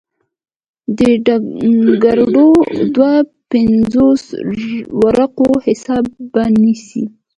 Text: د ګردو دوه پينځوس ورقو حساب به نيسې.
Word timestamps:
د 0.97 1.89
ګردو 2.03 2.47
دوه 2.95 3.13
پينځوس 3.51 4.23
ورقو 4.99 5.49
حساب 5.65 6.03
به 6.33 6.43
نيسې. 6.61 7.03